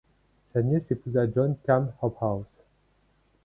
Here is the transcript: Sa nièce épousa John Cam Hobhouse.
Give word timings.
Sa 0.51 0.63
nièce 0.63 0.89
épousa 0.89 1.27
John 1.31 1.55
Cam 1.63 1.93
Hobhouse. 2.01 2.47